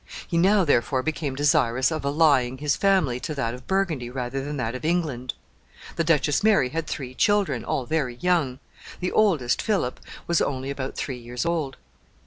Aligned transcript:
He 0.27 0.35
now, 0.35 0.65
therefore, 0.65 1.03
became 1.03 1.35
desirous 1.35 1.91
of 1.91 2.03
allying 2.03 2.57
his 2.57 2.75
family 2.75 3.19
to 3.19 3.35
that 3.35 3.53
of 3.53 3.67
Burgundy 3.67 4.09
rather 4.09 4.43
than 4.43 4.57
that 4.57 4.73
of 4.73 4.83
England. 4.83 5.35
The 5.95 6.03
Duchess 6.03 6.43
Mary 6.43 6.69
had 6.69 6.87
three 6.87 7.13
children, 7.13 7.63
all 7.63 7.85
very 7.85 8.15
young. 8.15 8.57
The 8.99 9.11
oldest, 9.11 9.61
Philip, 9.61 9.99
was 10.25 10.41
only 10.41 10.71
about 10.71 10.95
three 10.95 11.19
years 11.19 11.45
old. 11.45 11.77